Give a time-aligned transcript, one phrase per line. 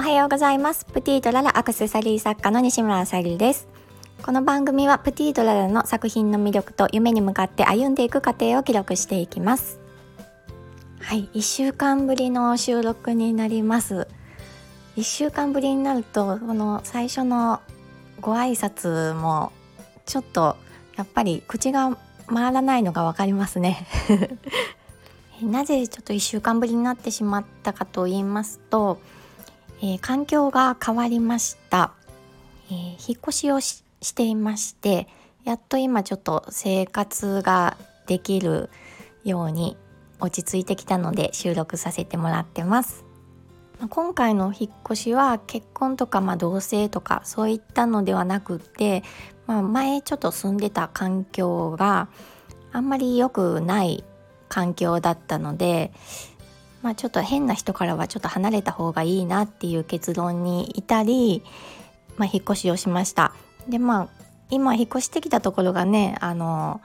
[0.00, 0.86] おはようございます。
[0.86, 3.68] プティとララアクセサリー作家の西村あさりです。
[4.22, 9.78] この番組はプティとララの作品の魅力と夢に向かって歩んでいく過程を記録していきます。
[11.00, 14.08] はい1週間ぶりの収録になります。
[14.96, 17.60] 1週間ぶりになるとこの最初の
[18.22, 19.52] ご挨拶も
[20.06, 20.56] ちょっと
[20.96, 21.94] やっぱり口が
[22.26, 23.86] 回らないのが分かりますね。
[25.44, 28.98] なぜちょっと1週間ぶりになってしまったかと言いますと、
[29.82, 31.92] えー、環境が変わりました、
[32.70, 33.82] えー、引っ越しをし
[34.14, 35.08] ていまして
[35.44, 38.70] やっと今ちょっと生活ができる
[39.24, 39.76] ように
[40.20, 43.04] 落ち着いてきたので収録させてもらってます。
[43.88, 49.02] 今回の引っ越しは結婚とかまあ同棲とかそういったのではなくて、
[49.46, 52.08] まあ、前ちょっと住んでた環境が
[52.72, 54.04] あんまり良くない
[54.50, 55.92] 環境だったので、
[56.82, 61.42] まあ、ちょっと変な人からはちょっと離れた方がいいなっていう結論に至り、
[62.16, 63.32] まあ、引っ越しをしました。
[63.68, 64.08] でまあ
[64.50, 66.80] 今引っ越してきたところがねあの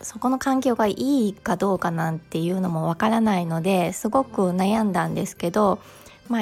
[0.00, 5.78] そこの環境がいいかどうかなんていうのもわからないのですごく悩んだんですけど
[6.28, 6.40] まあ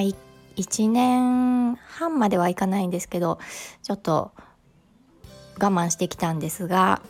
[0.56, 3.38] 1年半まではいかないんですけど
[3.82, 4.32] ちょっと
[5.58, 7.02] 我慢してきたんですが、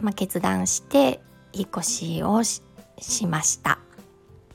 [0.00, 1.20] まあ、決断して
[1.52, 2.62] 引っ越しをし
[3.26, 3.78] ました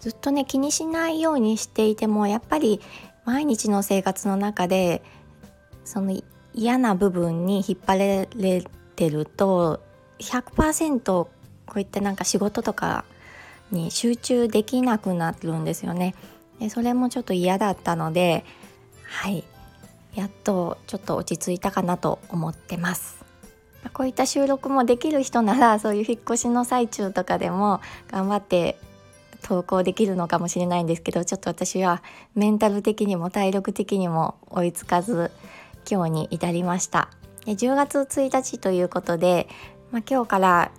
[0.03, 2.81] ずっとね気にしないようにしていてもやっぱり
[3.23, 5.01] 毎日の生活の中で
[5.85, 6.21] その
[6.53, 8.65] 嫌な部分に引っ張られ
[8.97, 9.79] てると
[10.19, 11.29] 100%こ
[11.75, 13.05] ういったなんか仕事とか
[13.71, 16.15] に集中できなくなるんですよね。
[16.59, 18.43] でそれもちょっと嫌だったので
[19.05, 19.45] はい
[20.15, 23.23] やっとちょっと落ち着いたかなと思ってます。
[23.93, 27.79] こういった収録もできる人ならそういう引っ越しの最中とかでも
[28.11, 28.77] 頑張って
[29.43, 32.01] 投稿できるのかもしれないんですけどちょっと私は
[32.33, 35.31] メンタル的にも体力的にも追いつかず
[35.89, 37.09] 今日に至りました。
[37.45, 39.47] で10月1日ということで、
[39.91, 40.71] まあ、今日から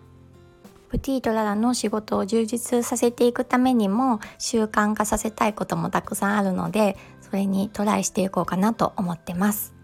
[0.88, 9.74] プティとララの仕事を充実させていくためにも習慣化させたいこともたくさんあるのでそれにトライしていこうかなと思ってます。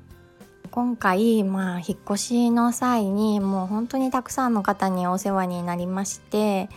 [0.71, 6.69] 今回、まあ、引っ越しの際にもう本当にたくさんの方にお世話になりまして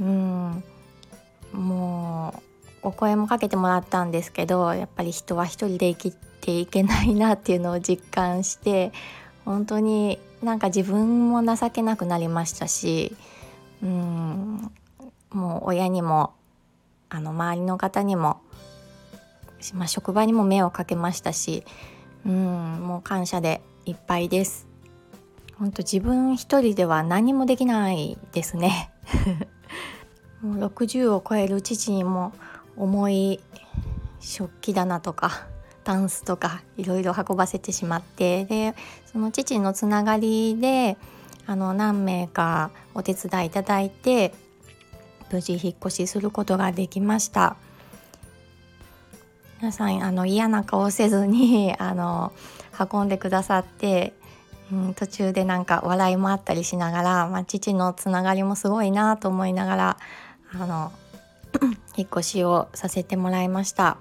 [0.00, 0.64] うん。
[1.52, 2.34] も
[2.82, 8.92] うお声もかけてもらったんですけどやっぱり人は一人で生きていけないなっていうのを実感して
[9.44, 13.14] 本当になんか自分も情けなくなりましたし
[13.82, 14.70] うん
[15.30, 16.34] もう親にも
[17.08, 18.40] あの周りの方にも、
[19.74, 21.64] まあ、職場にも目をかけましたし
[22.26, 24.68] うんもう感謝でいっぱいです。
[25.58, 28.90] 本当自分一人では何もできないですね。
[30.42, 32.32] もう60を超える父にも
[32.76, 33.40] 重い
[34.20, 35.46] 食器棚とか
[35.84, 38.74] タンスとかいろいろ運ばせてしまってで
[39.10, 40.96] その父のつながりで
[41.46, 44.32] あの何名かお手伝いいただいて
[45.32, 47.56] 無事引っ越しすることができました。
[49.60, 52.32] 皆さんあの嫌な顔せずに あの
[52.92, 54.12] 運んでくださって、
[54.72, 59.96] うん、途中でなんか笑いもあったりしながら、まあ、父のつながりもすごいなと思いながら
[60.54, 60.92] あの
[61.96, 63.98] 引っ越しをさせてもらいました。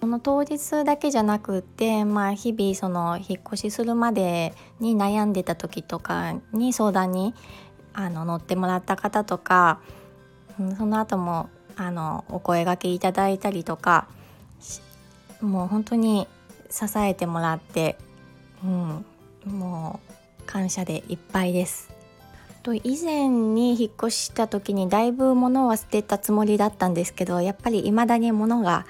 [0.00, 7.34] この当日だけじゃなくて、まあ、日々その引っ越しするまでに悩んでた時とかに相談に
[7.94, 9.80] あの乗ってもらった方とか、
[10.62, 14.06] ん、その後もあのお声がけいただいたりとか
[15.40, 16.28] もう本当に
[16.70, 17.96] 支えてもらって、
[18.62, 19.04] うん、
[19.46, 20.00] も
[20.40, 21.97] う感謝でいっぱいです。
[22.62, 28.86] と以前に引っ越した時にだいぶ物は捨てたつもりだったんですけどやっぱり未だに物が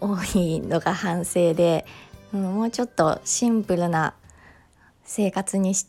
[0.00, 1.86] 多いのが反省で、
[2.32, 4.14] うん、もうちょっとシンプルな
[5.04, 5.86] 生活にし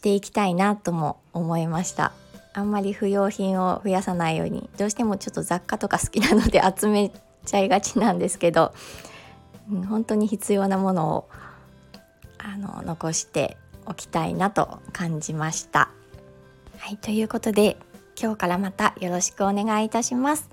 [0.00, 2.12] ていきたいなとも思いました
[2.54, 7.10] あんまり不要品を増やさないようにどうしてもちょっと雑貨とか好きなので集め
[7.46, 8.74] ちゃいがちなんですけど
[9.88, 11.28] 本当に必要なものを
[12.38, 13.56] あの残して
[13.86, 15.91] おきたいなと感じました。
[16.92, 17.78] はいということで
[18.20, 20.50] 今日からまたよろしくお願いいたします。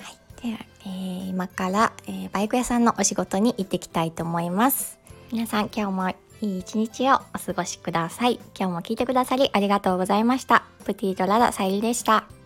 [0.00, 4.98] はい、では、えー、今から、えー、バイク屋さんのお仕事に行ってきたいと思います。
[5.30, 8.40] 皆さん今日もいい一日をお過ごしください。
[8.58, 10.64] 今日も聞いてくださりありがとうございました。
[10.84, 12.37] プティとララさゆりでした。